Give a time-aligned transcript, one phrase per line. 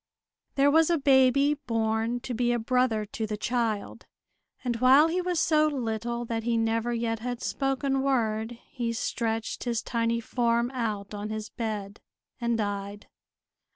[0.55, 4.07] There was a baby born to be a brother to the child;
[4.63, 9.65] and while he was so little that he never yet had spoken word he stretched
[9.65, 11.99] his tiny form out on his bed,
[12.39, 13.09] and died.